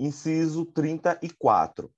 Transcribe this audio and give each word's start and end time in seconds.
Inciso 0.00 0.64
34. 0.64 1.92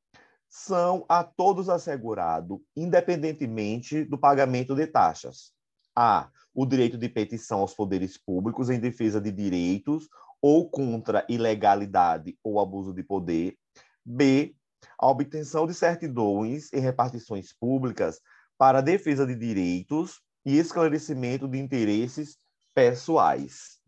São 0.49 1.07
a 1.09 1.23
todos 1.23 1.69
assegurados, 1.69 2.59
independentemente 2.77 4.03
do 4.05 4.19
pagamento 4.19 4.75
de 4.75 4.89
taxas. 4.89 5.53
A. 5.95 6.29
O 6.53 6.67
direito 6.67 6.99
de 6.99 7.09
petição 7.09 7.61
aos 7.61 7.75
poderes 7.75 8.19
públicos 8.19 8.71
em 8.71 8.81
defesa 8.81 9.21
de 9.21 9.31
direitos 9.31 10.09
ou 10.41 10.69
contra 10.69 11.25
ilegalidade 11.29 12.37
ou 12.43 12.59
abuso 12.59 12.93
de 12.93 13.05
poder. 13.05 13.57
B. 14.05 14.57
A 14.99 15.07
obtenção 15.07 15.65
de 15.65 15.73
certidões 15.73 16.73
em 16.73 16.81
repartições 16.81 17.53
públicas 17.53 18.21
para 18.59 18.81
defesa 18.81 19.25
de 19.25 19.37
direitos 19.37 20.21
e 20.45 20.59
esclarecimento 20.59 21.47
de 21.47 21.57
interesses 21.57 22.37
pessoais. 22.75 23.82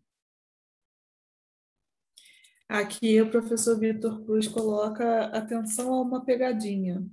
Aqui 2.67 3.21
o 3.21 3.29
professor 3.29 3.79
Vitor 3.79 4.23
Cruz 4.25 4.47
coloca 4.47 5.25
atenção 5.25 5.93
a 5.93 6.01
uma 6.01 6.25
pegadinha. 6.25 7.05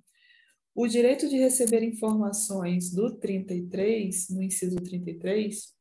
O 0.74 0.86
direito 0.86 1.28
de 1.28 1.36
receber 1.36 1.82
informações 1.82 2.90
do 2.90 3.14
33, 3.18 4.30
no 4.30 4.42
inciso 4.42 4.76
33, 4.76 5.74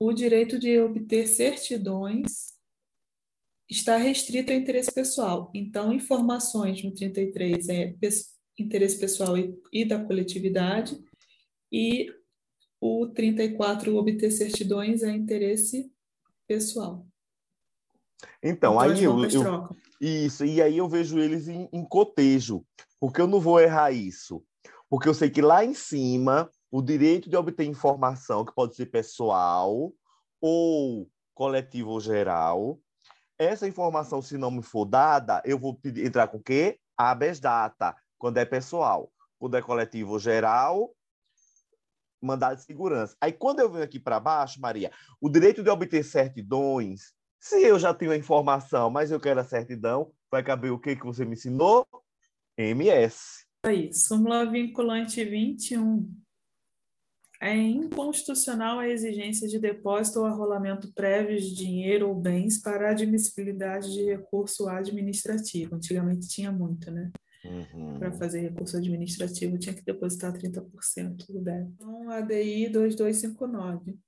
o 0.00 0.12
direito 0.14 0.58
de 0.58 0.78
obter 0.80 1.26
certidões 1.26 2.54
está 3.70 3.98
restrito 3.98 4.52
ao 4.52 4.58
interesse 4.58 4.92
pessoal. 4.92 5.50
Então, 5.54 5.92
informações 5.92 6.82
no 6.82 6.92
33 6.94 7.68
é 7.68 7.94
interesse 8.58 8.98
pessoal 8.98 9.36
e, 9.36 9.54
e 9.72 9.84
da 9.84 10.02
coletividade, 10.02 10.98
e 11.70 12.10
o 12.80 13.06
34, 13.08 13.94
obter 13.94 14.30
certidões, 14.30 15.02
é 15.02 15.10
interesse 15.10 15.90
pessoal. 16.46 17.06
Então, 18.42 18.74
então 18.74 18.80
aí 18.80 19.02
eu, 19.02 19.24
eu, 19.24 19.68
isso, 20.00 20.44
e 20.44 20.60
aí 20.60 20.76
eu 20.76 20.88
vejo 20.88 21.18
eles 21.18 21.48
em, 21.48 21.68
em 21.72 21.84
cotejo, 21.84 22.64
porque 23.00 23.20
eu 23.20 23.26
não 23.26 23.40
vou 23.40 23.60
errar 23.60 23.90
isso. 23.90 24.42
Porque 24.88 25.08
eu 25.08 25.14
sei 25.14 25.30
que 25.30 25.42
lá 25.42 25.64
em 25.64 25.74
cima, 25.74 26.50
o 26.70 26.82
direito 26.82 27.28
de 27.28 27.36
obter 27.36 27.64
informação, 27.64 28.44
que 28.44 28.54
pode 28.54 28.76
ser 28.76 28.86
pessoal 28.86 29.92
ou 30.40 31.08
coletivo 31.34 31.90
ou 31.90 32.00
geral, 32.00 32.78
essa 33.38 33.66
informação, 33.66 34.22
se 34.22 34.38
não 34.38 34.50
me 34.50 34.62
for 34.62 34.84
dada, 34.84 35.42
eu 35.44 35.58
vou 35.58 35.74
pedir, 35.74 36.06
entrar 36.06 36.28
com 36.28 36.36
o 36.36 36.42
quê? 36.42 36.78
Habeas 36.96 37.40
data, 37.40 37.96
quando 38.18 38.38
é 38.38 38.44
pessoal. 38.44 39.10
Quando 39.38 39.56
é 39.56 39.62
coletivo 39.62 40.12
ou 40.12 40.18
geral, 40.18 40.94
mandado 42.22 42.56
de 42.56 42.62
segurança. 42.62 43.16
Aí, 43.20 43.32
quando 43.32 43.60
eu 43.60 43.70
venho 43.70 43.84
aqui 43.84 43.98
para 43.98 44.20
baixo, 44.20 44.60
Maria, 44.60 44.90
o 45.20 45.28
direito 45.28 45.62
de 45.62 45.70
obter 45.70 46.02
certidões, 46.04 47.12
se 47.44 47.62
eu 47.62 47.78
já 47.78 47.92
tenho 47.92 48.10
a 48.10 48.16
informação, 48.16 48.88
mas 48.88 49.10
eu 49.10 49.20
quero 49.20 49.38
a 49.38 49.44
certidão, 49.44 50.10
vai 50.30 50.42
caber 50.42 50.72
o 50.72 50.78
que 50.78 50.96
que 50.96 51.04
você 51.04 51.26
me 51.26 51.34
ensinou? 51.34 51.86
MS. 52.56 53.44
Aí, 53.66 53.92
súmula 53.92 54.50
vinculante 54.50 55.22
21. 55.22 56.10
É 57.42 57.54
inconstitucional 57.54 58.78
a 58.78 58.88
exigência 58.88 59.46
de 59.46 59.58
depósito 59.58 60.20
ou 60.20 60.24
arrolamento 60.24 60.90
prévio 60.94 61.38
de 61.38 61.54
dinheiro 61.54 62.08
ou 62.08 62.14
bens 62.14 62.62
para 62.62 62.90
admissibilidade 62.90 63.92
de 63.92 64.04
recurso 64.04 64.66
administrativo. 64.66 65.74
Antigamente 65.74 66.26
tinha 66.26 66.50
muito, 66.50 66.90
né? 66.90 67.12
Uhum. 67.44 67.98
Para 67.98 68.10
fazer 68.12 68.40
recurso 68.40 68.78
administrativo 68.78 69.58
tinha 69.58 69.74
que 69.74 69.84
depositar 69.84 70.32
30% 70.32 71.26
do 71.28 71.40
débito. 71.40 71.74
Então, 71.74 72.10
ADI 72.10 72.70
2259. 72.70 73.98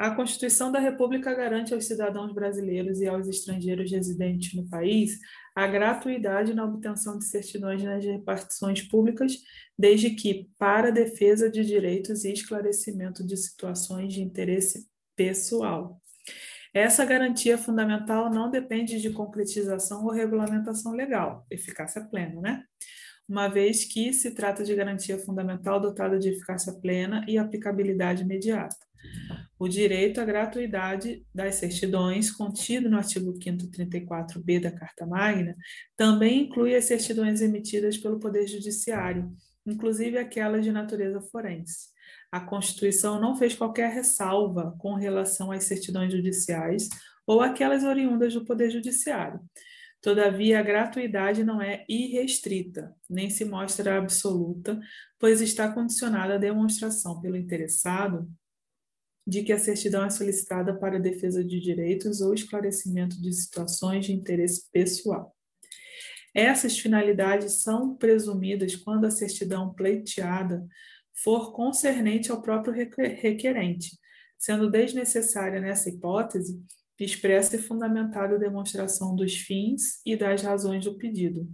A 0.00 0.10
Constituição 0.12 0.72
da 0.72 0.78
República 0.78 1.34
garante 1.34 1.74
aos 1.74 1.84
cidadãos 1.84 2.32
brasileiros 2.32 3.02
e 3.02 3.06
aos 3.06 3.28
estrangeiros 3.28 3.90
residentes 3.90 4.54
no 4.54 4.66
país 4.66 5.18
a 5.54 5.66
gratuidade 5.66 6.54
na 6.54 6.64
obtenção 6.64 7.18
de 7.18 7.26
certidões 7.26 7.82
nas 7.82 8.02
repartições 8.02 8.80
públicas, 8.80 9.36
desde 9.78 10.08
que 10.08 10.48
para 10.58 10.90
defesa 10.90 11.50
de 11.50 11.62
direitos 11.66 12.24
e 12.24 12.32
esclarecimento 12.32 13.22
de 13.26 13.36
situações 13.36 14.14
de 14.14 14.22
interesse 14.22 14.88
pessoal. 15.14 16.00
Essa 16.72 17.04
garantia 17.04 17.58
fundamental 17.58 18.30
não 18.30 18.50
depende 18.50 19.02
de 19.02 19.10
concretização 19.10 20.06
ou 20.06 20.12
regulamentação 20.12 20.92
legal, 20.92 21.44
eficácia 21.50 22.02
plena, 22.02 22.40
né? 22.40 22.64
Uma 23.28 23.48
vez 23.48 23.84
que 23.84 24.14
se 24.14 24.30
trata 24.30 24.64
de 24.64 24.74
garantia 24.74 25.18
fundamental 25.18 25.78
dotada 25.78 26.18
de 26.18 26.30
eficácia 26.30 26.72
plena 26.72 27.22
e 27.28 27.36
aplicabilidade 27.36 28.22
imediata. 28.22 28.89
O 29.60 29.68
direito 29.68 30.22
à 30.22 30.24
gratuidade 30.24 31.22
das 31.34 31.56
certidões, 31.56 32.30
contido 32.30 32.88
no 32.88 32.96
artigo 32.96 33.30
5 33.30 33.70
34b 33.70 34.58
da 34.58 34.70
Carta 34.70 35.04
Magna, 35.04 35.54
também 35.98 36.44
inclui 36.44 36.74
as 36.74 36.86
certidões 36.86 37.42
emitidas 37.42 37.98
pelo 37.98 38.18
Poder 38.18 38.46
Judiciário, 38.46 39.30
inclusive 39.66 40.16
aquelas 40.16 40.64
de 40.64 40.72
natureza 40.72 41.20
forense. 41.20 41.88
A 42.32 42.40
Constituição 42.40 43.20
não 43.20 43.36
fez 43.36 43.54
qualquer 43.54 43.92
ressalva 43.92 44.74
com 44.78 44.94
relação 44.94 45.52
às 45.52 45.64
certidões 45.64 46.10
judiciais 46.10 46.88
ou 47.26 47.42
aquelas 47.42 47.84
oriundas 47.84 48.32
do 48.32 48.46
Poder 48.46 48.70
Judiciário. 48.70 49.40
Todavia, 50.00 50.58
a 50.58 50.62
gratuidade 50.62 51.44
não 51.44 51.60
é 51.60 51.84
irrestrita, 51.86 52.96
nem 53.10 53.28
se 53.28 53.44
mostra 53.44 53.98
absoluta, 53.98 54.80
pois 55.18 55.42
está 55.42 55.70
condicionada 55.70 56.36
à 56.36 56.38
demonstração 56.38 57.20
pelo 57.20 57.36
interessado 57.36 58.26
de 59.26 59.42
que 59.42 59.52
a 59.52 59.58
certidão 59.58 60.04
é 60.04 60.10
solicitada 60.10 60.74
para 60.76 60.98
defesa 60.98 61.44
de 61.44 61.60
direitos 61.60 62.20
ou 62.20 62.34
esclarecimento 62.34 63.20
de 63.20 63.32
situações 63.32 64.06
de 64.06 64.12
interesse 64.12 64.70
pessoal. 64.72 65.34
Essas 66.34 66.78
finalidades 66.78 67.62
são 67.62 67.96
presumidas 67.96 68.76
quando 68.76 69.04
a 69.04 69.10
certidão 69.10 69.74
pleiteada 69.74 70.66
for 71.22 71.52
concernente 71.52 72.30
ao 72.30 72.40
próprio 72.40 72.72
requerente, 72.72 73.98
sendo 74.38 74.70
desnecessária 74.70 75.60
nessa 75.60 75.90
hipótese 75.90 76.60
expressa 77.04 77.56
e 77.56 77.58
fundamentada 77.58 78.38
demonstração 78.38 79.16
dos 79.16 79.34
fins 79.34 80.00
e 80.04 80.16
das 80.16 80.42
razões 80.42 80.84
do 80.84 80.96
pedido. 80.96 81.48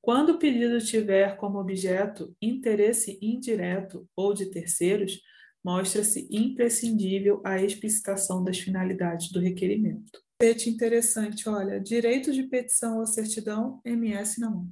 Quando 0.00 0.30
o 0.30 0.38
pedido 0.38 0.84
tiver 0.84 1.36
como 1.36 1.60
objeto 1.60 2.34
interesse 2.42 3.18
indireto 3.22 4.08
ou 4.16 4.34
de 4.34 4.46
terceiros, 4.46 5.20
mostra-se 5.64 6.28
imprescindível 6.30 7.40
a 7.44 7.62
explicitação 7.62 8.42
das 8.42 8.58
finalidades 8.58 9.30
do 9.30 9.40
requerimento. 9.40 10.10
Pete 10.38 10.68
interessante, 10.68 11.48
olha, 11.48 11.78
direito 11.78 12.32
de 12.32 12.42
petição 12.42 12.98
ou 12.98 13.06
certidão, 13.06 13.80
MS 13.84 14.40
não. 14.40 14.68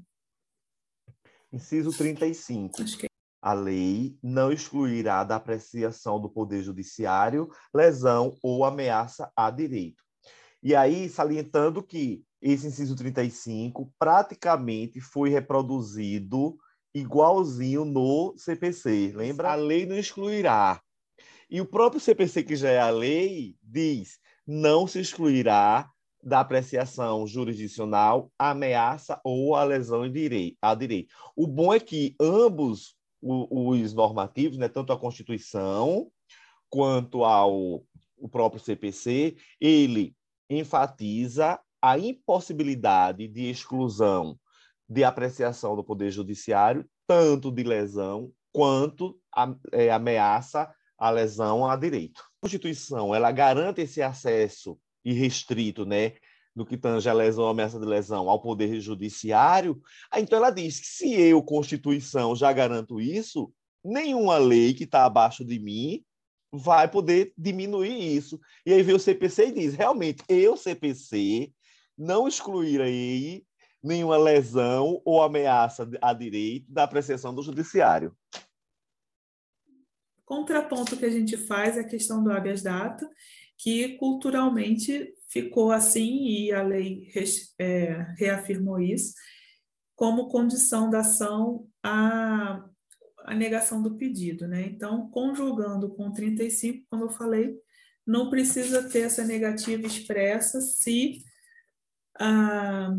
Inciso 1.52 1.96
35. 1.96 2.82
Acho 2.82 2.98
que... 2.98 3.06
É. 3.06 3.10
A 3.42 3.54
lei 3.54 4.18
não 4.22 4.52
excluirá 4.52 5.24
da 5.24 5.36
apreciação 5.36 6.20
do 6.20 6.28
Poder 6.28 6.62
Judiciário 6.62 7.48
lesão 7.74 8.36
ou 8.42 8.64
ameaça 8.64 9.32
a 9.34 9.50
direito. 9.50 10.02
E 10.62 10.74
aí, 10.74 11.08
salientando 11.08 11.82
que 11.82 12.22
esse 12.42 12.66
inciso 12.66 12.94
35 12.94 13.92
praticamente 13.98 15.00
foi 15.00 15.30
reproduzido 15.30 16.58
igualzinho 16.94 17.84
no 17.84 18.34
CPC. 18.36 19.12
Lembra? 19.14 19.52
A 19.52 19.54
lei 19.54 19.86
não 19.86 19.96
excluirá. 19.96 20.80
E 21.50 21.60
o 21.60 21.66
próprio 21.66 22.00
CPC, 22.00 22.42
que 22.44 22.56
já 22.56 22.70
é 22.70 22.80
a 22.80 22.90
lei, 22.90 23.56
diz: 23.62 24.18
não 24.46 24.86
se 24.86 25.00
excluirá 25.00 25.90
da 26.22 26.40
apreciação 26.40 27.26
jurisdicional 27.26 28.30
a 28.38 28.50
ameaça 28.50 29.20
ou 29.24 29.54
a 29.54 29.64
lesão 29.64 30.02
a 30.02 30.74
direito. 30.74 31.08
O 31.34 31.46
bom 31.46 31.72
é 31.72 31.80
que 31.80 32.14
ambos 32.20 32.94
os 33.22 33.92
normativos, 33.92 34.58
né, 34.58 34.68
tanto 34.68 34.92
a 34.92 34.98
Constituição 34.98 36.10
quanto 36.68 37.24
ao 37.24 37.82
o 38.16 38.28
próprio 38.28 38.60
CPC, 38.60 39.34
ele 39.58 40.14
enfatiza 40.48 41.58
a 41.80 41.98
impossibilidade 41.98 43.26
de 43.26 43.48
exclusão 43.48 44.38
de 44.91 45.04
apreciação 45.04 45.77
do 45.77 45.84
Poder 45.84 46.10
Judiciário, 46.10 46.84
tanto 47.07 47.53
de 47.53 47.63
lesão 47.63 48.33
quanto 48.53 49.16
a, 49.33 49.54
é, 49.71 49.89
ameaça 49.89 50.69
à 50.98 51.10
lesão 51.10 51.65
a 51.65 51.77
direito. 51.77 52.21
A 52.21 52.42
Constituição 52.42 53.15
ela 53.15 53.31
garante 53.31 53.81
esse 53.81 54.03
acesso 54.03 54.77
irrestrito, 55.04 55.87
né, 55.87 56.15
no 56.54 56.66
que 56.66 56.77
tange 56.77 57.09
a 57.09 57.13
lesão, 57.13 57.47
a 57.47 57.51
ameaça 57.53 57.78
de 57.78 57.87
lesão 57.87 58.28
ao 58.28 58.42
Poder 58.42 58.81
Judiciário. 58.81 59.81
Então 60.16 60.39
ela 60.39 60.51
diz 60.51 60.81
que 60.81 60.87
se 60.87 61.15
eu, 61.15 61.41
Constituição, 61.41 62.34
já 62.34 62.53
garanto 62.53 63.01
isso, 63.01 63.53
nenhuma 63.84 64.39
lei 64.39 64.75
que 64.75 64.84
está 64.84 65.04
abaixo 65.04 65.45
de 65.45 65.60
mim 65.60 66.04
vai 66.53 66.91
poder 66.91 67.33
diminuir 67.39 68.16
isso. 68.16 68.41
E 68.66 68.72
aí 68.72 68.83
vem 68.83 68.97
o 68.97 68.98
CPC 68.98 69.47
e 69.47 69.53
diz, 69.53 69.75
realmente, 69.75 70.25
eu, 70.28 70.57
CPC, 70.57 71.53
não 71.97 72.27
excluirei 72.27 73.45
nenhuma 73.82 74.16
lesão 74.16 75.00
ou 75.04 75.22
ameaça 75.22 75.88
a 76.03 76.12
direito 76.12 76.71
da 76.71 76.84
apreciação 76.84 77.34
do 77.34 77.42
judiciário. 77.42 78.15
Contraponto 80.24 80.97
que 80.97 81.04
a 81.04 81.10
gente 81.10 81.36
faz 81.36 81.77
é 81.77 81.80
a 81.80 81.88
questão 81.88 82.22
do 82.22 82.30
habeas 82.30 82.62
data, 82.62 83.09
que 83.59 83.97
culturalmente 83.97 85.12
ficou 85.28 85.72
assim, 85.72 86.24
e 86.24 86.53
a 86.53 86.62
lei 86.62 87.09
é, 87.59 88.06
reafirmou 88.16 88.80
isso, 88.80 89.15
como 89.97 90.28
condição 90.28 90.88
da 90.88 91.00
ação 91.00 91.68
a, 91.82 92.65
a 93.24 93.34
negação 93.34 93.82
do 93.82 93.97
pedido. 93.97 94.47
Né? 94.47 94.62
Então, 94.62 95.10
conjugando 95.10 95.91
com 95.91 96.12
35, 96.12 96.86
como 96.88 97.04
eu 97.04 97.10
falei, 97.10 97.59
não 98.06 98.30
precisa 98.30 98.88
ter 98.88 99.00
essa 99.00 99.24
negativa 99.24 99.86
expressa 99.86 100.60
se 100.60 101.22
ah, 102.18 102.97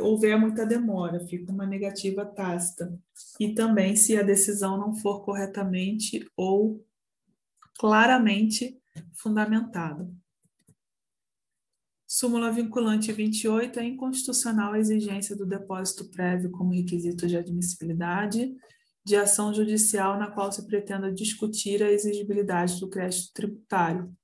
houver 0.00 0.38
muita 0.38 0.66
demora, 0.66 1.20
fica 1.26 1.52
uma 1.52 1.66
negativa 1.66 2.24
tácita. 2.24 2.98
E 3.38 3.54
também 3.54 3.96
se 3.96 4.16
a 4.16 4.22
decisão 4.22 4.76
não 4.76 4.94
for 4.94 5.24
corretamente 5.24 6.26
ou 6.36 6.84
claramente 7.78 8.80
fundamentada. 9.14 10.08
Súmula 12.06 12.52
vinculante 12.52 13.10
28 13.10 13.80
é 13.80 13.84
inconstitucional 13.84 14.74
a 14.74 14.78
exigência 14.78 15.34
do 15.34 15.46
depósito 15.46 16.10
prévio 16.10 16.50
como 16.50 16.74
requisito 16.74 17.26
de 17.26 17.38
admissibilidade 17.38 18.54
de 19.04 19.16
ação 19.16 19.52
judicial 19.52 20.18
na 20.18 20.30
qual 20.30 20.52
se 20.52 20.66
pretenda 20.66 21.10
discutir 21.10 21.82
a 21.82 21.90
exigibilidade 21.90 22.78
do 22.78 22.88
crédito 22.88 23.32
tributário. 23.32 24.14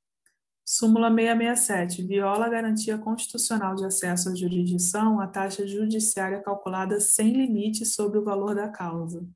Súmula 0.70 1.08
667. 1.08 2.02
Viola 2.02 2.44
a 2.44 2.48
garantia 2.50 2.98
constitucional 2.98 3.74
de 3.74 3.86
acesso 3.86 4.28
à 4.28 4.34
jurisdição 4.34 5.18
a 5.18 5.26
taxa 5.26 5.66
judiciária 5.66 6.42
calculada 6.42 7.00
sem 7.00 7.32
limite 7.32 7.86
sobre 7.86 8.18
o 8.18 8.22
valor 8.22 8.54
da 8.54 8.68
causa. 8.68 9.26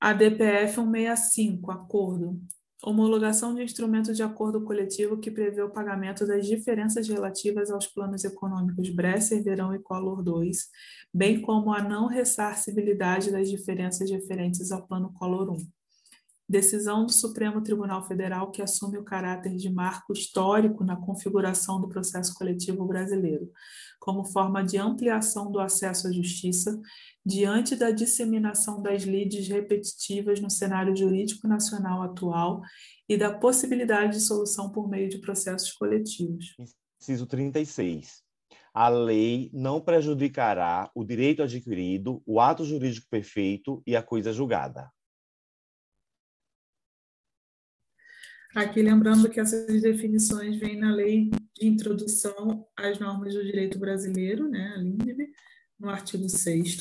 ADPF 0.00 0.74
165. 0.74 1.70
Acordo 1.70 2.40
homologação 2.82 3.54
de 3.54 3.62
instrumento 3.62 4.12
de 4.12 4.24
acordo 4.24 4.62
coletivo 4.62 5.18
que 5.18 5.30
prevê 5.30 5.62
o 5.62 5.70
pagamento 5.70 6.26
das 6.26 6.44
diferenças 6.44 7.08
relativas 7.08 7.70
aos 7.70 7.86
planos 7.86 8.24
econômicos 8.24 8.90
Bresser, 8.90 9.42
Verão 9.42 9.74
e 9.74 9.78
Collor 9.78 10.22
2, 10.22 10.68
bem 11.14 11.40
como 11.40 11.72
a 11.72 11.80
não 11.80 12.06
ressarcibilidade 12.06 13.30
das 13.30 13.48
diferenças 13.48 14.10
referentes 14.10 14.72
ao 14.72 14.86
plano 14.86 15.12
Collor 15.12 15.52
1. 15.52 15.56
Decisão 16.48 17.04
do 17.04 17.12
Supremo 17.12 17.60
Tribunal 17.60 18.06
Federal 18.06 18.52
que 18.52 18.62
assume 18.62 18.98
o 18.98 19.04
caráter 19.04 19.56
de 19.56 19.68
marco 19.68 20.12
histórico 20.12 20.84
na 20.84 20.94
configuração 20.94 21.80
do 21.80 21.88
processo 21.88 22.34
coletivo 22.34 22.86
brasileiro, 22.86 23.50
como 23.98 24.24
forma 24.24 24.62
de 24.62 24.78
ampliação 24.78 25.50
do 25.50 25.58
acesso 25.58 26.06
à 26.06 26.12
justiça 26.12 26.80
diante 27.24 27.74
da 27.74 27.90
disseminação 27.90 28.80
das 28.80 29.02
lides 29.02 29.48
repetitivas 29.48 30.40
no 30.40 30.48
cenário 30.48 30.96
jurídico 30.96 31.48
nacional 31.48 32.02
atual 32.02 32.62
e 33.08 33.16
da 33.16 33.36
possibilidade 33.36 34.12
de 34.12 34.20
solução 34.20 34.70
por 34.70 34.88
meio 34.88 35.08
de 35.08 35.18
processos 35.18 35.72
coletivos. 35.72 36.54
Inciso 37.00 37.26
36. 37.26 38.22
A 38.72 38.88
lei 38.88 39.50
não 39.52 39.80
prejudicará 39.80 40.90
o 40.94 41.02
direito 41.02 41.42
adquirido, 41.42 42.22
o 42.24 42.38
ato 42.38 42.64
jurídico 42.64 43.08
perfeito 43.10 43.82
e 43.86 43.96
a 43.96 44.02
coisa 44.02 44.32
julgada. 44.32 44.88
Aqui 48.56 48.80
lembrando 48.80 49.28
que 49.28 49.38
essas 49.38 49.82
definições 49.82 50.56
vêm 50.56 50.78
na 50.78 50.90
lei 50.90 51.28
de 51.54 51.66
introdução 51.66 52.66
às 52.74 52.98
normas 52.98 53.34
do 53.34 53.44
direito 53.44 53.78
brasileiro, 53.78 54.48
né, 54.48 54.72
a 54.74 54.78
LINDB, 54.78 55.30
no 55.78 55.90
artigo 55.90 56.26
6 56.26 56.78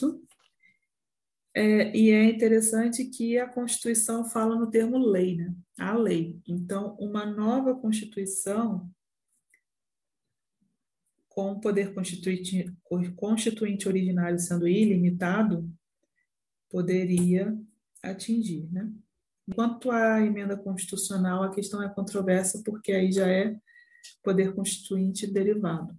é, 1.53 1.93
e 1.93 2.11
é 2.11 2.23
interessante 2.29 3.03
que 3.03 3.37
a 3.37 3.45
Constituição 3.45 4.23
fala 4.23 4.57
no 4.57 4.69
termo 4.69 4.97
lei, 4.97 5.35
né? 5.35 5.53
A 5.77 5.97
lei. 5.97 6.39
Então, 6.47 6.95
uma 6.97 7.25
nova 7.25 7.75
Constituição 7.75 8.89
com 11.27 11.51
o 11.51 11.59
poder 11.59 11.93
constituinte, 11.93 12.73
constituinte 13.17 13.89
originário 13.89 14.39
sendo 14.39 14.65
ilimitado, 14.65 15.69
poderia 16.69 17.53
atingir, 18.01 18.65
né? 18.71 18.89
Quanto 19.53 19.91
à 19.91 20.21
emenda 20.21 20.57
constitucional, 20.57 21.43
a 21.43 21.51
questão 21.53 21.83
é 21.83 21.93
controversa, 21.93 22.63
porque 22.65 22.91
aí 22.91 23.11
já 23.11 23.27
é 23.27 23.55
poder 24.23 24.53
constituinte 24.55 25.27
derivado. 25.27 25.95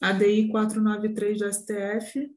ADI 0.00 0.48
493 0.48 1.38
do 1.38 1.52
STF, 1.52 2.34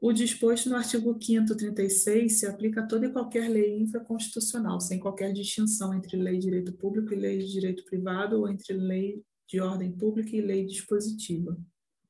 o 0.00 0.12
disposto 0.12 0.68
no 0.68 0.74
artigo 0.74 1.14
5º 1.16 1.56
36 1.56 2.40
se 2.40 2.46
aplica 2.46 2.80
a 2.80 2.86
toda 2.86 3.06
e 3.06 3.12
qualquer 3.12 3.48
lei 3.48 3.78
infraconstitucional, 3.78 4.80
sem 4.80 4.98
qualquer 4.98 5.32
distinção 5.32 5.94
entre 5.94 6.16
lei 6.16 6.38
de 6.38 6.46
direito 6.46 6.72
público 6.72 7.12
e 7.12 7.16
lei 7.16 7.38
de 7.38 7.52
direito 7.52 7.84
privado, 7.84 8.40
ou 8.40 8.48
entre 8.48 8.72
lei 8.72 9.24
de 9.46 9.60
ordem 9.60 9.92
pública 9.92 10.34
e 10.34 10.40
lei 10.40 10.66
dispositiva. 10.66 11.56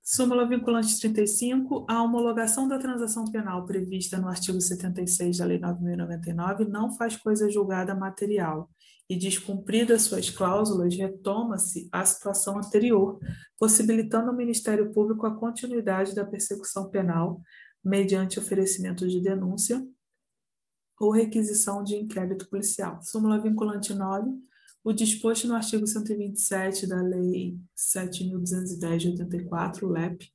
Súmula 0.04 0.44
vinculante 0.44 0.98
35. 0.98 1.86
A 1.88 2.02
homologação 2.02 2.66
da 2.66 2.76
transação 2.76 3.24
penal 3.26 3.64
prevista 3.64 4.18
no 4.18 4.28
artigo 4.28 4.60
76 4.60 5.38
da 5.38 5.44
Lei 5.44 5.60
9.099 5.60 6.66
não 6.68 6.92
faz 6.92 7.16
coisa 7.16 7.48
julgada 7.48 7.94
material 7.94 8.68
e, 9.08 9.16
descumpridas 9.16 10.02
suas 10.02 10.28
cláusulas, 10.28 10.96
retoma-se 10.96 11.88
a 11.92 12.04
situação 12.04 12.58
anterior, 12.58 13.20
possibilitando 13.58 14.30
ao 14.30 14.36
Ministério 14.36 14.90
Público 14.92 15.24
a 15.24 15.36
continuidade 15.36 16.16
da 16.16 16.24
persecução 16.24 16.90
penal 16.90 17.40
mediante 17.84 18.40
oferecimento 18.40 19.06
de 19.06 19.20
denúncia 19.20 19.86
ou 20.98 21.12
requisição 21.12 21.82
de 21.82 21.94
inquérito 21.94 22.48
policial. 22.48 23.00
Súmula 23.02 23.40
vinculante 23.40 23.94
9 23.94 24.30
o 24.84 24.92
disposto 24.92 25.46
no 25.46 25.54
artigo 25.54 25.86
127 25.86 26.86
da 26.86 27.00
Lei 27.00 27.56
7.210 27.76 28.96
de 28.98 29.08
84, 29.08 29.88
LEP, 29.88 30.28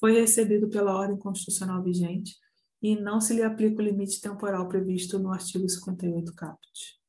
foi 0.00 0.12
recebido 0.12 0.68
pela 0.68 0.96
ordem 0.96 1.16
constitucional 1.16 1.82
vigente 1.82 2.36
e 2.82 2.96
não 2.96 3.20
se 3.20 3.34
lhe 3.34 3.42
aplica 3.42 3.80
o 3.80 3.84
limite 3.84 4.20
temporal 4.20 4.68
previsto 4.68 5.18
no 5.18 5.32
artigo 5.32 5.68
58 5.68 6.34
caput. 6.34 7.00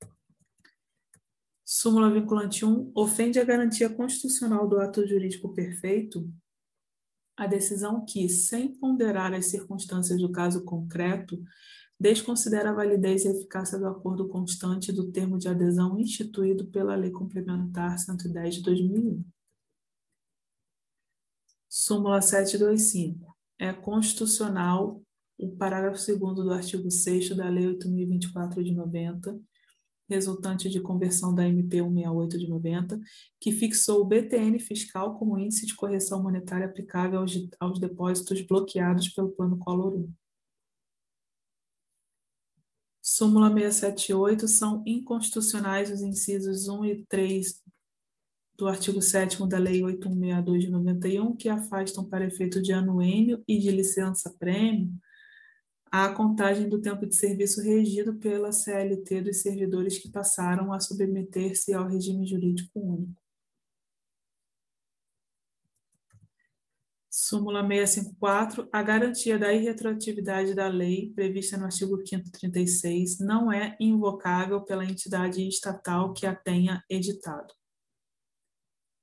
Súmula 1.66 2.12
vinculante 2.12 2.64
1. 2.64 2.92
Ofende 2.96 3.40
a 3.40 3.44
garantia 3.44 3.90
constitucional 3.90 4.68
do 4.68 4.80
ato 4.80 5.06
jurídico 5.06 5.54
perfeito 5.54 6.32
a 7.36 7.48
decisão 7.48 8.06
que, 8.06 8.30
sem 8.30 8.74
ponderar 8.74 9.34
as 9.34 9.48
circunstâncias 9.48 10.22
do 10.22 10.32
caso 10.32 10.64
concreto, 10.64 11.44
desconsidera 12.00 12.70
a 12.70 12.74
validez 12.74 13.26
e 13.26 13.30
eficácia 13.30 13.80
do 13.80 13.88
acordo 13.88 14.28
constante 14.28 14.92
do 14.92 15.12
termo 15.12 15.38
de 15.38 15.48
adesão 15.48 15.98
instituído 15.98 16.68
pela 16.68 16.96
Lei 16.96 17.12
Complementar 17.12 17.98
110 17.98 18.56
de 18.56 18.62
2001. 18.64 19.24
Súmula 21.70 22.22
725. 22.22 23.36
É 23.58 23.72
constitucional 23.72 25.02
o 25.38 25.56
parágrafo 25.56 25.98
2 25.98 26.36
do 26.36 26.52
artigo 26.52 26.90
6 26.90 27.36
da 27.36 27.50
Lei 27.50 27.66
8.024 27.66 28.64
de 28.64 28.74
90, 28.74 29.40
resultante 30.08 30.70
de 30.70 30.80
conversão 30.80 31.34
da 31.34 31.48
MP 31.48 31.78
168 31.78 32.38
de 32.38 32.48
90, 32.48 33.00
que 33.40 33.52
fixou 33.52 34.02
o 34.02 34.06
BTN 34.06 34.60
fiscal 34.60 35.18
como 35.18 35.38
índice 35.40 35.66
de 35.66 35.76
correção 35.76 36.22
monetária 36.22 36.66
aplicável 36.66 37.20
aos, 37.20 37.34
aos 37.60 37.80
depósitos 37.80 38.42
bloqueados 38.42 39.10
pelo 39.10 39.32
Plano 39.32 39.58
Collor 39.58 39.96
1 39.96 40.14
súmula 43.16 43.48
678 43.48 44.46
são 44.46 44.84
inconstitucionais 44.86 45.90
os 45.90 46.02
incisos 46.02 46.68
1 46.68 46.84
e 46.84 47.06
3 47.06 47.64
do 48.58 48.68
artigo 48.68 49.02
7 49.02 49.38
da 49.48 49.58
Lei 49.58 49.82
8162 49.82 50.64
de 50.66 50.70
91, 50.70 51.36
que 51.38 51.48
afastam 51.48 52.04
para 52.04 52.26
efeito 52.26 52.62
de 52.62 52.74
anuênio 52.74 53.42
e 53.48 53.58
de 53.58 53.72
licença-prêmio 53.72 54.94
a 55.90 56.10
contagem 56.10 56.68
do 56.68 56.82
tempo 56.82 57.06
de 57.06 57.16
serviço 57.16 57.62
regido 57.62 58.16
pela 58.16 58.52
CLT 58.52 59.22
dos 59.22 59.38
servidores 59.38 59.98
que 59.98 60.12
passaram 60.12 60.74
a 60.74 60.80
submeter-se 60.82 61.74
ao 61.74 61.88
regime 61.88 62.28
jurídico 62.28 62.78
único. 62.78 63.25
Súmula 67.18 67.62
654, 67.66 68.68
a 68.74 68.84
garantia 68.84 69.40
da 69.40 69.54
irretroatividade 69.54 70.54
da 70.54 70.68
lei 70.68 71.14
prevista 71.16 71.56
no 71.56 71.64
artigo 71.64 71.98
536 72.04 73.20
não 73.20 73.50
é 73.50 73.78
invocável 73.80 74.62
pela 74.62 74.84
entidade 74.84 75.48
estatal 75.48 76.12
que 76.12 76.26
a 76.26 76.36
tenha 76.36 76.84
editado. 76.90 77.54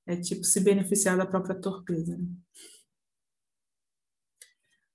É 0.06 0.14
tipo 0.14 0.44
se 0.44 0.60
beneficiar 0.60 1.16
da 1.16 1.24
própria 1.24 1.58
torpeza. 1.58 2.18
Né? 2.18 2.28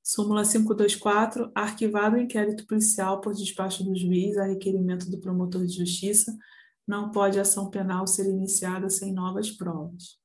Súmula 0.03 0.43
524, 0.43 1.51
arquivado 1.55 2.17
o 2.17 2.19
inquérito 2.19 2.67
policial 2.67 3.19
por 3.19 3.33
despacho 3.33 3.83
do 3.83 3.95
juiz 3.95 4.38
a 4.38 4.45
requerimento 4.45 5.09
do 5.09 5.19
promotor 5.19 5.65
de 5.65 5.75
justiça, 5.75 6.38
não 6.86 7.09
pode 7.09 7.39
ação 7.39 7.71
penal 7.71 8.05
ser 8.05 8.29
iniciada 8.29 8.91
sem 8.91 9.12
novas 9.12 9.50
provas. 9.50 10.19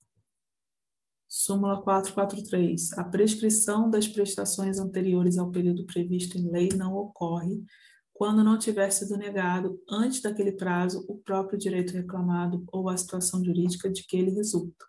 Súmula 1.35 1.81
443. 1.81 2.93
A 2.99 3.05
prescrição 3.05 3.89
das 3.89 4.07
prestações 4.07 4.79
anteriores 4.79 5.39
ao 5.39 5.51
período 5.51 5.87
previsto 5.87 6.37
em 6.37 6.51
lei 6.51 6.69
não 6.77 6.95
ocorre 6.95 7.65
quando 8.13 8.45
não 8.45 8.59
tiver 8.59 8.91
sido 8.91 9.17
negado, 9.17 9.81
antes 9.89 10.21
daquele 10.21 10.53
prazo, 10.53 11.07
o 11.09 11.17
próprio 11.17 11.59
direito 11.59 11.95
reclamado 11.95 12.63
ou 12.71 12.87
a 12.87 12.97
situação 12.99 13.43
jurídica 13.43 13.91
de 13.91 14.07
que 14.07 14.15
ele 14.15 14.31
resulta. 14.33 14.85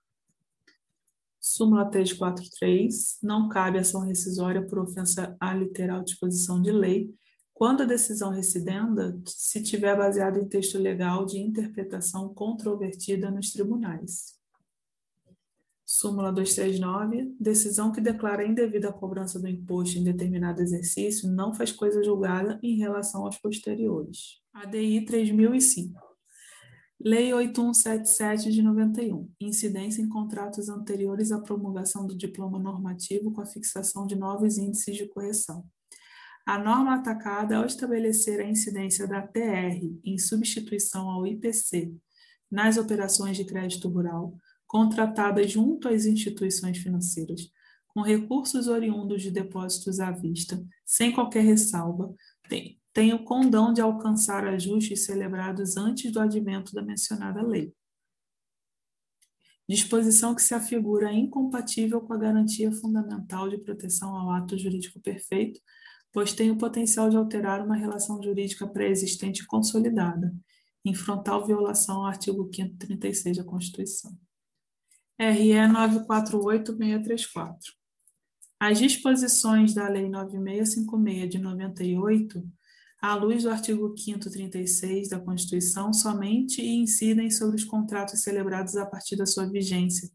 Súmula 1.40 1.90
343. 1.90 3.20
Não 3.24 3.48
cabe 3.48 3.80
ação 3.80 4.02
rescisória 4.02 4.68
por 4.68 4.80
ofensa 4.80 5.38
à 5.40 5.54
literal 5.54 6.04
disposição 6.04 6.62
de 6.62 6.74
lei, 6.74 7.10
quando 7.54 7.84
a 7.84 7.86
decisão 7.86 8.32
recidenda 8.32 9.18
se 9.26 9.64
tiver 9.64 9.96
baseada 9.96 10.38
em 10.38 10.50
texto 10.50 10.78
legal 10.78 11.26
de 11.26 11.40
interpretação 11.40 12.34
controvertida 12.34 13.32
nos 13.32 13.54
tribunais. 13.54 14.43
Súmula 15.96 16.32
239. 16.34 17.36
Decisão 17.40 17.92
que 17.92 18.02
declara 18.02 18.44
indevida 18.44 18.90
a 18.90 18.92
cobrança 18.92 19.40
do 19.40 19.48
imposto 19.48 20.00
em 20.00 20.04
determinado 20.04 20.60
exercício 20.60 21.30
não 21.30 21.54
faz 21.54 21.72
coisa 21.72 22.04
julgada 22.04 22.60
em 22.64 22.76
relação 22.78 23.24
aos 23.24 23.38
posteriores. 23.38 24.42
ADI 24.52 25.06
3005. 25.06 26.02
Lei 27.00 27.32
8177 27.32 28.52
de 28.52 28.64
91. 28.64 29.30
Incidência 29.40 30.02
em 30.02 30.10
contratos 30.10 30.68
anteriores 30.68 31.32
à 31.32 31.40
promulgação 31.40 32.08
do 32.08 32.18
diploma 32.18 32.58
normativo 32.58 33.32
com 33.32 33.42
a 33.42 33.46
fixação 33.46 34.08
de 34.08 34.16
novos 34.16 34.58
índices 34.58 34.98
de 34.98 35.06
correção. 35.06 35.64
A 36.44 36.58
norma 36.58 36.96
atacada, 36.96 37.58
ao 37.58 37.68
estabelecer 37.68 38.40
a 38.40 38.50
incidência 38.50 39.08
da 39.08 39.22
TR 39.22 39.78
em 40.04 40.18
substituição 40.18 41.08
ao 41.08 41.28
IPC 41.28 41.94
nas 42.50 42.78
operações 42.78 43.38
de 43.38 43.46
crédito 43.46 43.88
rural, 43.90 44.36
contratadas 44.74 45.52
junto 45.52 45.88
às 45.88 46.08
instituições 46.08 46.80
financeiras, 46.80 47.48
com 47.90 48.02
recursos 48.02 48.68
oriundos 48.68 49.22
de 49.22 49.30
depósitos 49.30 50.00
à 50.00 50.10
vista, 50.10 50.60
sem 50.84 51.12
qualquer 51.12 51.44
ressalva, 51.44 52.12
tem, 52.50 52.82
tem 52.92 53.14
o 53.14 53.24
condão 53.24 53.72
de 53.72 53.82
alcançar 53.82 54.48
ajustes 54.48 55.06
celebrados 55.06 55.78
antes 55.78 56.12
do 56.12 56.20
advento 56.20 56.74
da 56.74 56.82
mencionada 56.82 57.44
lei. 57.44 57.72
Disposição 59.70 60.34
que 60.34 60.42
se 60.42 60.56
afigura 60.56 61.14
incompatível 61.14 62.02
com 62.02 62.14
a 62.14 62.18
garantia 62.18 62.72
fundamental 62.72 63.48
de 63.48 63.60
proteção 63.60 64.18
ao 64.18 64.32
ato 64.32 64.58
jurídico 64.58 65.00
perfeito, 65.00 65.60
pois 66.12 66.34
tem 66.34 66.50
o 66.50 66.58
potencial 66.58 67.12
de 67.12 67.16
alterar 67.16 67.64
uma 67.64 67.76
relação 67.76 68.20
jurídica 68.24 68.68
pré-existente 68.68 69.46
consolidada, 69.46 70.36
em 70.84 70.96
frontal 70.96 71.46
violação 71.46 71.98
ao 71.98 72.08
artigo 72.08 72.50
536 72.50 73.38
da 73.38 73.44
Constituição. 73.44 74.18
RE 75.20 75.68
948634. 75.68 77.72
As 78.60 78.80
disposições 78.80 79.74
da 79.74 79.88
Lei 79.88 80.10
9656 80.10 81.30
de 81.30 81.38
98, 81.38 82.44
à 83.02 83.16
luz 83.16 83.44
do 83.44 83.50
artigo 83.50 83.94
536 83.94 85.10
da 85.10 85.20
Constituição, 85.20 85.94
somente 85.94 86.66
incidem 86.66 87.30
sobre 87.30 87.58
os 87.58 87.66
contratos 87.66 88.22
celebrados 88.22 88.78
a 88.78 88.86
partir 88.86 89.18
da 89.18 89.26
sua 89.26 89.46
vigência, 89.46 90.10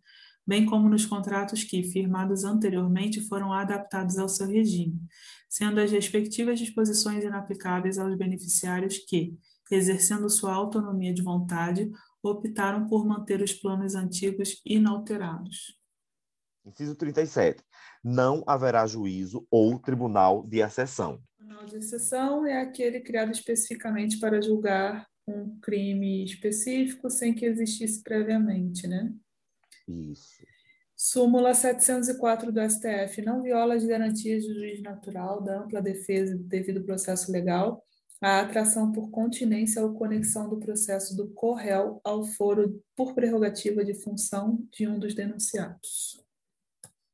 bem 0.47 0.65
como 0.65 0.89
nos 0.89 1.05
contratos 1.05 1.63
que, 1.63 1.83
firmados 1.83 2.43
anteriormente, 2.43 3.21
foram 3.21 3.53
adaptados 3.53 4.17
ao 4.19 4.29
seu 4.29 4.49
regime, 4.49 4.99
sendo 5.49 5.79
as 5.79 5.93
respectivas 5.93 6.59
disposições 6.59 7.23
inaplicáveis 7.23 7.99
aos 7.99 8.17
beneficiários 8.17 8.99
que, 8.99 9.37
exercendo 9.71 10.31
sua 10.31 10.55
autonomia 10.55 11.13
de 11.13 11.23
vontade, 11.23 11.91
optaram 12.23 12.87
por 12.87 13.07
manter 13.07 13.41
os 13.41 13.53
planos 13.53 13.95
antigos 13.95 14.61
inalterados. 14.65 15.79
Inciso 16.65 16.95
37. 16.95 17.63
Não 18.05 18.45
haverá 18.47 18.87
juízo 18.87 19.47
ou 19.51 19.79
tribunal 19.79 20.47
de 20.47 20.63
acessão. 20.63 21.15
O 21.15 21.37
tribunal 21.37 21.67
de 21.67 21.77
acessão 21.77 22.47
é 22.47 22.61
aquele 22.61 23.01
criado 23.01 23.33
especificamente 23.33 24.19
para 24.19 24.43
julgar 24.43 25.07
um 25.27 25.59
crime 25.61 26.25
específico 26.25 27.11
sem 27.11 27.35
que 27.35 27.45
existisse 27.45 28.03
previamente, 28.03 28.87
né? 28.87 29.13
Isso. 29.87 30.43
Súmula 30.97 31.55
704 31.55 32.51
do 32.51 32.61
STF 32.61 33.23
não 33.23 33.43
viola 33.43 33.75
as 33.75 33.85
garantias 33.85 34.45
do 34.45 34.55
juiz 34.55 34.83
natural, 34.83 35.41
da 35.43 35.61
ampla 35.61 35.81
defesa 35.81 36.37
do 36.37 36.43
devido 36.43 36.83
processo 36.83 37.31
legal 37.31 37.85
a 38.21 38.41
atração 38.41 38.91
por 38.91 39.11
continência 39.11 39.83
ou 39.83 39.95
conexão 39.95 40.49
do 40.49 40.59
processo 40.59 41.17
do 41.17 41.29
corréu 41.29 42.01
ao 42.03 42.25
foro 42.25 42.83
por 42.97 43.15
prerrogativa 43.15 43.85
de 43.85 43.95
função 43.95 44.59
de 44.73 44.89
um 44.89 44.99
dos 44.99 45.15
denunciados. 45.15 46.21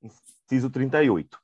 Inciso 0.02 0.70
38. 0.70 1.38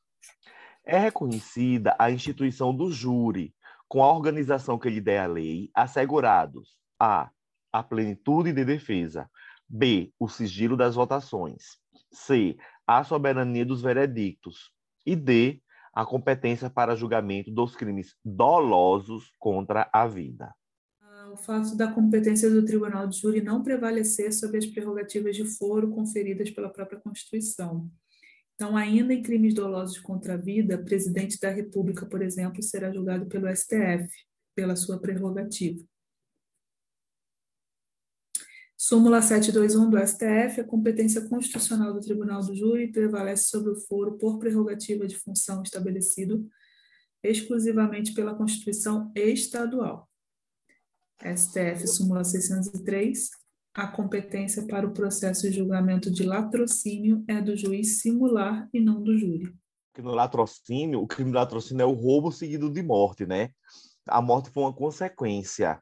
É 0.85 0.99
reconhecida 0.99 1.95
a 1.99 2.11
instituição 2.11 2.75
do 2.75 2.91
júri, 2.91 3.55
com 3.87 4.03
a 4.03 4.13
organização 4.13 4.79
que 4.79 4.89
lhe 4.89 5.01
der 5.01 5.21
a 5.21 5.27
lei, 5.27 5.71
assegurados 5.75 6.79
a. 6.99 7.31
a 7.73 7.83
plenitude 7.83 8.53
de 8.53 8.65
defesa, 8.65 9.31
b. 9.69 10.13
o 10.19 10.29
sigilo 10.29 10.77
das 10.77 10.95
votações, 10.95 11.79
c. 12.11 12.57
a 12.87 13.05
soberania 13.05 13.65
dos 13.65 13.83
veredictos 13.83 14.73
e 15.05 15.15
d 15.15 15.63
a 15.93 16.05
competência 16.05 16.71
para 16.71 16.97
julgamento 16.97 17.51
dos 17.51 17.75
crimes 17.75 18.15
dolosos 18.25 19.33
contra 19.39 19.89
a 19.93 20.07
vida. 20.07 20.55
Ah, 21.01 21.31
o 21.33 21.37
fato 21.37 21.77
da 21.77 21.93
competência 21.93 22.51
do 22.51 22.65
Tribunal 22.65 23.07
de 23.07 23.19
Júri 23.19 23.41
não 23.41 23.63
prevalecer 23.63 24.33
sobre 24.33 24.59
as 24.59 24.67
prerrogativas 24.67 25.37
de 25.37 25.45
foro 25.45 25.91
conferidas 25.91 26.51
pela 26.51 26.69
própria 26.69 27.01
Constituição. 27.01 27.91
Então, 28.55 28.77
ainda 28.77 29.15
em 29.15 29.23
crimes 29.23 29.55
dolosos 29.55 29.99
contra 29.99 30.35
a 30.35 30.37
vida, 30.37 30.77
o 30.77 30.85
presidente 30.85 31.39
da 31.41 31.49
República, 31.49 32.05
por 32.05 32.21
exemplo, 32.21 32.63
será 32.63 32.93
julgado 32.93 33.27
pelo 33.27 33.49
STF, 33.49 34.07
pela 34.55 34.77
sua 34.77 35.01
prerrogativa. 35.01 35.83
Súmula 38.83 39.21
721 39.21 39.91
do 39.91 39.99
STF, 39.99 40.63
a 40.63 40.65
competência 40.65 41.29
constitucional 41.29 41.93
do 41.93 42.01
Tribunal 42.01 42.41
do 42.41 42.57
Júri 42.57 42.91
prevalece 42.91 43.51
sobre 43.51 43.73
o 43.73 43.77
foro 43.79 44.17
por 44.17 44.39
prerrogativa 44.39 45.07
de 45.07 45.19
função 45.19 45.63
estabelecido 45.63 46.49
exclusivamente 47.23 48.15
pela 48.15 48.35
Constituição 48.35 49.13
Estadual. 49.15 50.09
STF, 51.23 51.87
súmula 51.87 52.25
603, 52.25 53.29
a 53.75 53.87
competência 53.87 54.67
para 54.67 54.87
o 54.87 54.95
processo 54.95 55.43
de 55.43 55.59
julgamento 55.59 56.11
de 56.11 56.23
latrocínio 56.23 57.23
é 57.29 57.39
do 57.39 57.55
juiz 57.55 58.01
singular 58.01 58.67
e 58.73 58.81
não 58.81 59.03
do 59.03 59.15
júri. 59.15 59.55
No 59.99 60.13
latrocínio, 60.13 61.03
o 61.03 61.07
crime 61.07 61.33
de 61.33 61.37
latrocínio 61.37 61.83
é 61.83 61.87
o 61.87 61.93
roubo 61.93 62.33
seguido 62.33 62.73
de 62.73 62.83
morte, 62.83 63.27
né? 63.27 63.51
A 64.09 64.23
morte 64.23 64.49
foi 64.49 64.63
uma 64.63 64.73
consequência 64.73 65.79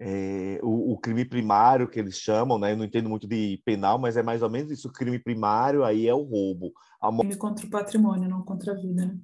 é, 0.00 0.58
o, 0.62 0.79
o, 0.92 0.98
crime 0.98 1.24
primário 1.24 1.88
que 1.88 1.98
eles 1.98 2.18
chamam, 2.18 2.58
né? 2.58 2.72
Eu 2.72 2.76
não 2.76 2.84
entendo 2.84 3.08
muito 3.08 3.26
de 3.28 3.62
penal, 3.64 3.98
mas 3.98 4.16
é 4.16 4.22
mais 4.22 4.42
ou 4.42 4.50
menos 4.50 4.70
isso. 4.70 4.88
O 4.88 4.92
crime 4.92 5.18
primário 5.18 5.84
aí 5.84 6.08
é 6.08 6.14
o 6.14 6.22
roubo. 6.22 6.72
A... 7.00 7.10
Crime 7.16 7.36
contra 7.36 7.66
o 7.66 7.70
patrimônio, 7.70 8.28
não 8.28 8.42
contra 8.42 8.72
a 8.72 8.76
vida, 8.76 9.06
né? 9.06 9.18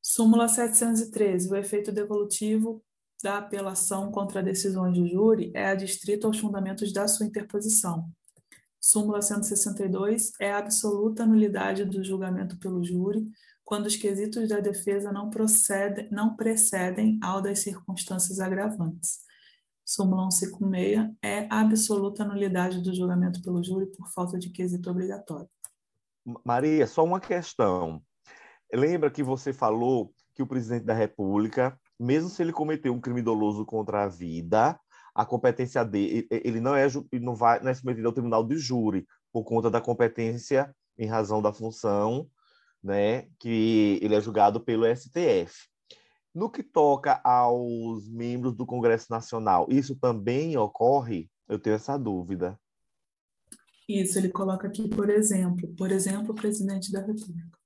Súmula 0.00 0.48
713. 0.48 1.50
O 1.50 1.56
efeito 1.56 1.92
devolutivo 1.92 2.82
da 3.22 3.38
apelação 3.38 4.10
contra 4.10 4.42
decisões 4.42 4.96
do 4.96 5.06
júri 5.06 5.50
é 5.54 5.66
adstrito 5.66 6.26
aos 6.26 6.38
fundamentos 6.38 6.92
da 6.92 7.08
sua 7.08 7.26
interposição. 7.26 8.08
Súmula 8.80 9.20
162 9.20 10.32
é 10.40 10.52
a 10.52 10.58
absoluta 10.58 11.26
nulidade 11.26 11.84
do 11.84 12.04
julgamento 12.04 12.58
pelo 12.58 12.84
júri 12.84 13.26
quando 13.64 13.86
os 13.86 13.96
quesitos 13.96 14.48
da 14.48 14.60
defesa 14.60 15.10
não, 15.10 15.28
procedem, 15.28 16.08
não 16.10 16.36
precedem 16.36 17.18
ao 17.20 17.42
das 17.42 17.58
circunstâncias 17.58 18.38
agravantes 18.38 19.25
súmula 19.86 20.28
156, 20.30 21.14
é 21.22 21.46
absoluta 21.48 22.24
nulidade 22.24 22.82
do 22.82 22.92
julgamento 22.92 23.40
pelo 23.40 23.62
júri 23.62 23.86
por 23.86 24.08
falta 24.08 24.36
de 24.36 24.50
quesito 24.50 24.90
obrigatório. 24.90 25.48
Maria, 26.44 26.88
só 26.88 27.04
uma 27.04 27.20
questão. 27.20 28.02
Lembra 28.74 29.12
que 29.12 29.22
você 29.22 29.52
falou 29.52 30.12
que 30.34 30.42
o 30.42 30.46
presidente 30.46 30.84
da 30.84 30.92
República, 30.92 31.78
mesmo 31.98 32.28
se 32.28 32.42
ele 32.42 32.52
cometeu 32.52 32.92
um 32.92 33.00
crime 33.00 33.22
doloso 33.22 33.64
contra 33.64 34.02
a 34.02 34.08
vida, 34.08 34.78
a 35.14 35.24
competência 35.24 35.84
dele, 35.84 36.26
ele 36.30 36.60
não 36.60 36.74
é 36.74 36.88
não 37.22 37.34
vai 37.36 37.60
não 37.60 37.70
é 37.70 37.74
submetido 37.74 38.08
ao 38.08 38.12
tribunal 38.12 38.42
de 38.44 38.58
júri 38.58 39.06
por 39.32 39.44
conta 39.44 39.70
da 39.70 39.80
competência 39.80 40.74
em 40.98 41.06
razão 41.06 41.40
da 41.40 41.52
função, 41.52 42.28
né, 42.82 43.28
que 43.38 44.00
ele 44.02 44.16
é 44.16 44.20
julgado 44.20 44.60
pelo 44.60 44.84
STF. 44.84 45.68
No 46.36 46.50
que 46.50 46.62
toca 46.62 47.18
aos 47.24 48.06
membros 48.10 48.54
do 48.54 48.66
Congresso 48.66 49.06
Nacional, 49.08 49.66
isso 49.70 49.96
também 49.96 50.54
ocorre? 50.54 51.30
Eu 51.48 51.58
tenho 51.58 51.76
essa 51.76 51.96
dúvida. 51.96 52.60
Isso, 53.88 54.18
ele 54.18 54.28
coloca 54.28 54.68
aqui, 54.68 54.86
por 54.86 55.08
exemplo, 55.08 55.66
por 55.78 55.90
exemplo, 55.90 56.32
o 56.32 56.34
presidente 56.34 56.92
da 56.92 57.00
República. 57.00 57.58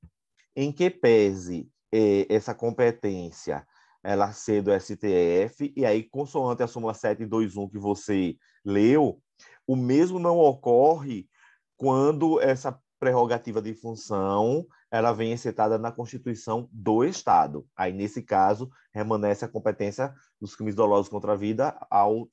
Em 0.54 0.70
que 0.70 0.88
pese 0.88 1.68
eh, 1.92 2.28
essa 2.30 2.54
competência 2.54 3.66
ela 4.04 4.30
ser 4.30 4.62
do 4.62 4.70
STF, 4.72 5.72
e 5.76 5.84
aí, 5.84 6.04
consoante 6.04 6.62
a 6.62 6.68
súmula 6.68 6.94
721 6.94 7.68
que 7.68 7.78
você 7.78 8.36
leu, 8.64 9.20
o 9.66 9.74
mesmo 9.74 10.20
não 10.20 10.38
ocorre 10.38 11.28
quando 11.76 12.40
essa 12.40 12.80
prerrogativa 13.00 13.62
de 13.62 13.72
função, 13.74 14.66
ela 14.90 15.12
vem 15.12 15.32
encetada 15.32 15.78
na 15.78 15.90
Constituição 15.90 16.68
do 16.70 17.02
Estado. 17.02 17.66
Aí, 17.74 17.92
nesse 17.92 18.22
caso, 18.22 18.70
remanesce 18.92 19.44
a 19.44 19.48
competência 19.48 20.14
dos 20.38 20.54
crimes 20.54 20.74
dolosos 20.74 21.08
contra 21.08 21.32
a 21.32 21.36
vida 21.36 21.74
ao 21.90 22.28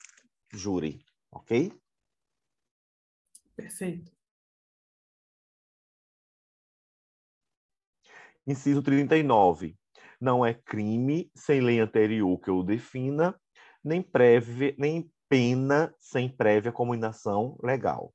júri, 0.53 0.99
ok? 1.31 1.71
Perfeito. 3.55 4.11
Inciso 8.45 8.83
39. 8.83 9.75
Não 10.19 10.45
é 10.45 10.53
crime 10.53 11.31
sem 11.33 11.61
lei 11.61 11.79
anterior 11.79 12.39
que 12.39 12.51
o 12.51 12.63
defina, 12.63 13.39
nem, 13.83 14.01
prévia, 14.01 14.75
nem 14.77 15.11
pena 15.29 15.93
sem 15.99 16.29
prévia 16.29 16.71
combinação 16.71 17.57
legal. 17.63 18.13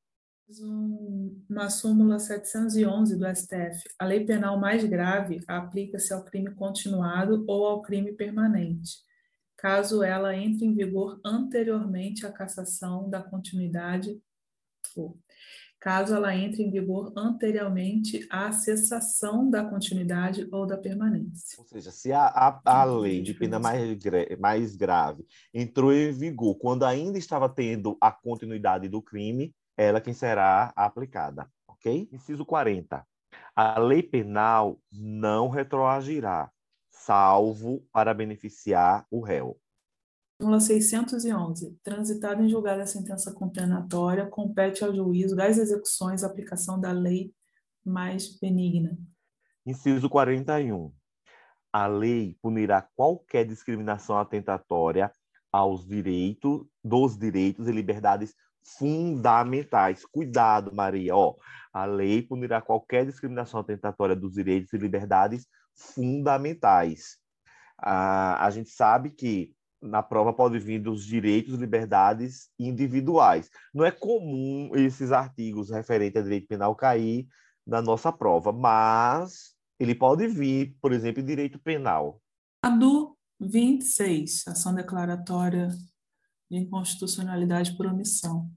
Uma 1.49 1.71
súmula 1.71 2.19
711 2.19 3.17
do 3.17 3.27
STF. 3.27 3.89
A 3.99 4.05
lei 4.05 4.25
penal 4.25 4.59
mais 4.59 4.85
grave 4.85 5.41
aplica-se 5.47 6.13
ao 6.13 6.25
crime 6.25 6.55
continuado 6.55 7.45
ou 7.49 7.67
ao 7.67 7.81
crime 7.81 8.13
permanente, 8.13 8.99
caso 9.57 10.03
ela 10.03 10.37
entre 10.37 10.67
em 10.67 10.75
vigor 10.75 11.21
anteriormente 11.25 12.27
à 12.27 12.33
cassação 12.33 13.09
da 13.09 13.23
continuidade 13.23 14.21
ou 14.97 15.19
caso 15.83 16.15
ela 16.15 16.33
entre 16.33 16.63
em 16.63 16.71
vigor 16.71 17.13
anteriormente 17.17 18.25
à 18.31 18.53
cessação 18.53 19.51
da 19.51 19.65
continuidade 19.65 20.47
ou 20.53 20.65
da 20.65 20.79
permanência. 20.79 21.59
Ou 21.59 21.67
seja, 21.67 21.91
se 21.91 22.13
a, 22.13 22.25
a, 22.25 22.61
a 22.65 22.85
lei 22.85 23.21
de 23.21 23.35
pena 23.35 23.59
mais, 23.59 23.99
mais 24.39 24.77
grave 24.77 25.27
entrou 25.53 25.93
em 25.93 26.13
vigor 26.13 26.55
quando 26.57 26.85
ainda 26.85 27.19
estava 27.19 27.49
tendo 27.49 27.99
a 28.01 28.13
continuidade 28.13 28.89
do 28.89 29.03
crime, 29.03 29.53
ela 29.76 30.00
quem 30.00 30.12
será 30.12 30.73
aplicada, 30.76 31.50
ok? 31.67 32.09
Inciso 32.12 32.45
40. 32.45 33.07
A 33.55 33.79
lei 33.79 34.02
penal 34.02 34.79
não 34.91 35.49
retroagirá, 35.49 36.50
salvo 36.91 37.87
para 37.93 38.14
beneficiar 38.14 39.07
o 39.11 39.21
réu. 39.21 39.59
Súmula 40.41 40.61
611. 40.61 41.79
Transitada 41.83 42.43
em 42.43 42.49
julgada 42.49 42.83
a 42.83 42.87
sentença 42.87 43.33
condenatória, 43.33 44.26
compete 44.26 44.85
ao 44.85 44.95
juízo 44.95 45.37
das 45.37 45.59
execuções 45.59 46.25
a 46.25 46.26
aplicação 46.26 46.81
da 46.81 46.91
lei 46.91 47.33
mais 47.85 48.38
benigna. 48.38 48.99
Inciso 49.64 50.09
41. 50.09 50.93
A 51.73 51.87
lei 51.87 52.37
punirá 52.43 52.83
qualquer 52.97 53.47
discriminação 53.47 54.19
atentatória 54.19 55.12
aos 55.52 55.87
direitos, 55.87 56.67
dos 56.83 57.17
direitos 57.17 57.69
e 57.69 57.73
liberdades 57.73 58.35
fundamentais. 58.78 60.04
Cuidado, 60.07 60.75
Maria. 60.75 61.16
Ó, 61.16 61.37
a 61.73 61.85
lei 61.85 62.23
punirá 62.23 62.61
qualquer 62.61 63.07
discriminação 63.07 63.61
atentatória 63.61 64.16
dos 64.16 64.35
direitos 64.35 64.73
e 64.73 64.78
liberdades 64.78 65.47
fundamentais. 65.75 67.19
Ah, 67.78 68.45
a 68.45 68.50
gente 68.50 68.71
sabe 68.71 69.11
que 69.11 69.52
na 69.81 70.02
prova 70.02 70.33
pode 70.33 70.59
vir 70.59 70.78
dos 70.78 71.04
direitos 71.04 71.54
e 71.54 71.57
liberdades 71.57 72.49
individuais. 72.59 73.50
Não 73.75 73.85
é 73.85 73.90
comum 73.90 74.71
esses 74.75 75.11
artigos 75.11 75.71
referentes 75.71 76.21
a 76.21 76.23
direito 76.23 76.47
penal 76.47 76.76
cair 76.76 77.26
na 77.66 77.83
nossa 77.83 78.12
prova, 78.12 78.52
mas 78.52 79.54
ele 79.81 79.95
pode 79.95 80.28
vir, 80.28 80.76
por 80.81 80.92
exemplo, 80.92 81.21
em 81.21 81.26
direito 81.26 81.59
penal. 81.59 82.21
A 82.64 82.71
do 82.71 83.16
26, 83.40 84.47
ação 84.47 84.73
declaratória 84.73 85.69
de 85.69 85.92
inconstitucionalidade 86.57 87.77
por 87.77 87.87
omissão. 87.87 88.51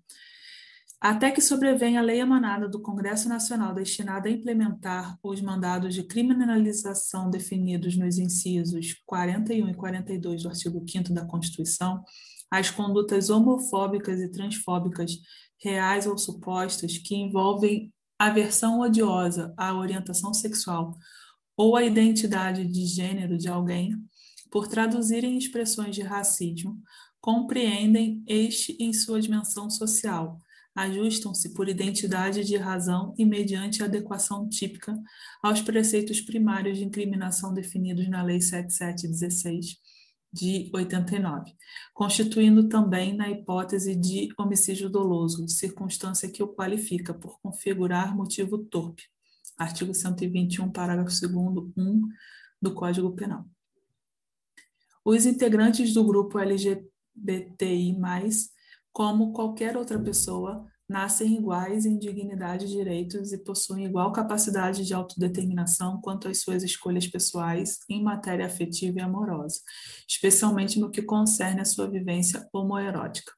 Até 1.00 1.30
que 1.30 1.42
sobrevenha 1.42 2.00
a 2.00 2.04
lei 2.04 2.20
emanada 2.20 2.68
do 2.68 2.82
Congresso 2.82 3.30
Nacional 3.30 3.74
destinada 3.74 4.28
a 4.28 4.32
implementar 4.32 5.20
os 5.22 5.42
mandados 5.42 5.94
de 5.94 6.04
criminalização 6.04 7.30
definidos 7.30 7.96
nos 7.96 8.18
incisos 8.18 8.96
41 9.06 9.70
e 9.70 9.74
42 9.76 10.44
do 10.44 10.50
artigo 10.50 10.84
5 10.88 11.14
da 11.14 11.26
Constituição, 11.26 12.04
as 12.50 12.72
condutas 12.72 13.30
homofóbicas 13.30 14.20
e 14.20 14.32
transfóbicas 14.32 15.12
reais 15.62 16.08
ou 16.08 16.18
supostas 16.18 16.98
que 16.98 17.16
envolvem 17.16 17.94
aversão 18.18 18.80
odiosa 18.80 19.54
à 19.58 19.74
orientação 19.76 20.34
sexual 20.34 20.98
ou 21.58 21.76
à 21.76 21.84
identidade 21.84 22.66
de 22.66 22.86
gênero 22.86 23.38
de 23.38 23.48
alguém, 23.48 23.96
por 24.52 24.68
traduzirem 24.68 25.38
expressões 25.38 25.96
de 25.96 26.02
racismo, 26.02 26.82
compreendem 27.26 28.24
este 28.28 28.78
em 28.80 28.94
sua 28.94 29.20
dimensão 29.20 29.68
social 29.68 30.40
ajustam-se 30.76 31.56
por 31.56 31.68
identidade 31.68 32.44
de 32.44 32.56
razão 32.56 33.16
e 33.18 33.26
mediante 33.26 33.82
adequação 33.82 34.48
típica 34.48 34.96
aos 35.42 35.60
preceitos 35.60 36.22
primários 36.22 36.78
de 36.78 36.84
incriminação 36.84 37.52
definidos 37.52 38.08
na 38.08 38.22
Lei 38.22 38.40
7716 38.40 39.78
de 40.32 40.70
89, 40.72 41.52
constituindo 41.96 42.70
também 42.70 43.16
na 43.16 43.28
hipótese 43.28 43.96
de 43.96 44.30
homicídio 44.38 44.88
doloso, 44.88 45.48
circunstância 45.48 46.30
que 46.30 46.44
o 46.44 46.48
qualifica 46.48 47.12
por 47.12 47.40
configurar 47.42 48.16
motivo 48.16 48.60
torpe. 48.60 49.02
Artigo 49.58 49.96
121, 49.96 50.72
parágrafo 50.72 51.10
2 51.10 51.34
1 51.76 52.02
do 52.62 52.76
Código 52.76 53.16
Penal. 53.16 53.46
Os 55.04 55.26
integrantes 55.26 55.92
do 55.92 56.04
grupo 56.04 56.38
LGBTI+, 57.16 57.98
como 58.92 59.34
qualquer 59.34 59.76
outra 59.76 60.00
pessoa, 60.00 60.66
nascem 60.88 61.36
iguais 61.36 61.86
em 61.86 61.98
dignidade 61.98 62.66
e 62.66 62.70
direitos 62.70 63.34
e 63.34 63.38
possuem 63.40 63.86
igual 63.86 64.12
capacidade 64.12 64.86
de 64.86 64.94
autodeterminação 64.94 66.00
quanto 66.00 66.28
às 66.28 66.42
suas 66.42 66.64
escolhas 66.64 67.08
pessoais 67.08 67.80
em 67.90 68.04
matéria 68.04 68.46
afetiva 68.46 69.00
e 69.00 69.02
amorosa, 69.02 69.60
especialmente 70.08 70.80
no 70.80 70.92
que 70.92 71.02
concerne 71.02 71.62
à 71.62 71.66
sua 71.66 71.90
vivência 71.90 72.48
homoerótica. 72.54 73.32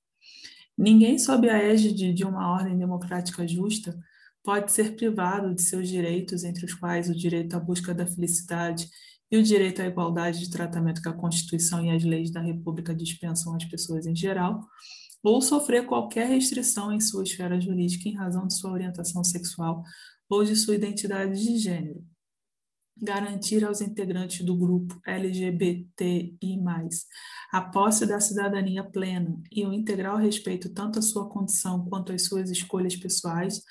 Ninguém 0.78 1.18
sob 1.18 1.50
a 1.50 1.58
égide 1.58 2.14
de 2.14 2.26
uma 2.26 2.52
ordem 2.52 2.78
democrática 2.78 3.48
justa 3.48 3.98
pode 4.44 4.72
ser 4.72 4.96
privado 4.96 5.56
de 5.56 5.62
seus 5.62 5.88
direitos, 5.88 6.44
entre 6.44 6.66
os 6.66 6.74
quais 6.74 7.10
o 7.10 7.16
direito 7.16 7.56
à 7.56 7.60
busca 7.60 7.94
da 7.94 8.06
felicidade 8.06 8.88
e 9.32 9.38
o 9.38 9.44
direito 9.44 9.82
à 9.82 9.86
igualdade 9.86 10.40
de 10.40 10.50
tratamento 10.50 11.02
que 11.02 11.10
a 11.10 11.14
Constituição 11.14 11.84
e 11.84 11.92
as 11.92 12.04
leis 12.04 12.32
da 12.32 12.42
República 12.42 12.96
dispensam 12.96 13.56
às 13.56 13.66
pessoas 13.66 14.06
em 14.06 14.16
geral, 14.16 14.62
ou 15.24 15.42
sofrer 15.42 15.86
qualquer 15.86 16.28
restrição 16.28 16.92
em 16.92 17.00
sua 17.00 17.24
esfera 17.24 17.60
jurídica 17.60 18.08
em 18.08 18.16
razão 18.16 18.48
de 18.48 18.58
sua 18.58 18.72
orientação 18.72 19.24
sexual 19.24 19.84
ou 20.30 20.44
de 20.44 20.56
sua 20.56 20.76
identidade 20.76 21.44
de 21.44 21.58
gênero. 21.58 22.04
Garantir 23.00 23.64
aos 23.64 23.80
integrantes 23.82 24.44
do 24.44 24.56
grupo 24.56 25.00
LGBTI, 25.06 26.60
a 27.52 27.62
posse 27.62 28.06
da 28.08 28.20
cidadania 28.20 28.84
plena 28.84 29.40
e 29.52 29.66
o 29.66 29.74
integral 29.74 30.18
respeito 30.18 30.70
tanto 30.74 31.00
à 31.00 31.02
sua 31.02 31.30
condição 31.30 31.86
quanto 31.86 32.12
às 32.12 32.26
suas 32.26 32.50
escolhas 32.50 32.96
pessoais, 32.96 33.62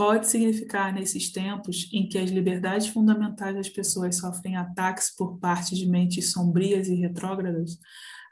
pode 0.00 0.28
significar, 0.28 0.94
nesses 0.94 1.30
tempos 1.30 1.86
em 1.92 2.08
que 2.08 2.16
as 2.16 2.30
liberdades 2.30 2.88
fundamentais 2.88 3.54
das 3.54 3.68
pessoas 3.68 4.16
sofrem 4.16 4.56
ataques 4.56 5.14
por 5.14 5.38
parte 5.38 5.74
de 5.74 5.86
mentes 5.86 6.32
sombrias 6.32 6.88
e 6.88 6.94
retrógradas, 6.94 7.78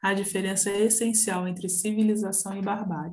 a 0.03 0.15
diferença 0.15 0.71
é 0.71 0.85
essencial 0.85 1.47
entre 1.47 1.69
civilização 1.69 2.57
e 2.57 2.63
barbárie. 2.63 3.13